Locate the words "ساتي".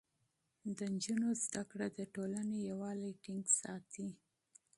3.61-4.07